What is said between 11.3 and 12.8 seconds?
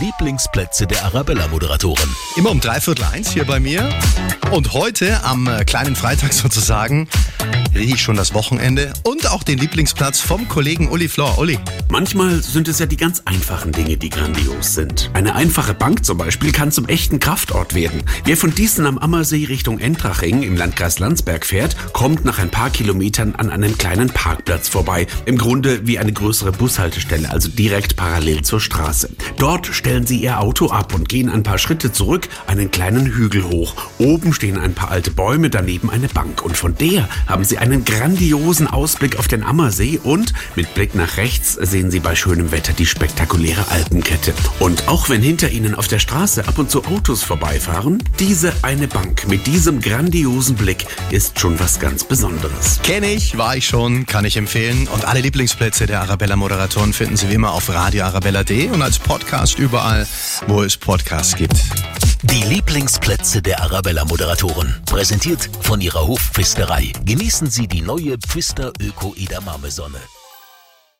Uli. Manchmal sind es